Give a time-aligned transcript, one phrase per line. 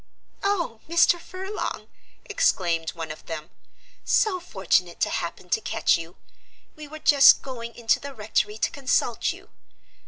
[0.41, 1.19] "Oh, Mr.
[1.19, 1.87] Furlong,"
[2.25, 3.51] exclaimed one of them,
[4.03, 6.15] "so fortunate to happen to catch you;
[6.75, 9.51] we were just going into the rectory to consult you.